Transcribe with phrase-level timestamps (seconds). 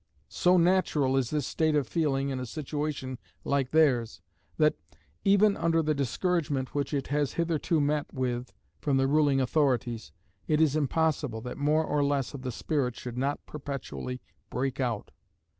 [0.29, 4.19] So natural is this state of feeling in a situation like theirs,
[4.57, 4.73] that,
[5.23, 10.11] even under the discouragement which it has hitherto met with from the ruling authorities,
[10.47, 15.11] it is impossible that more or less of the spirit should not perpetually break out.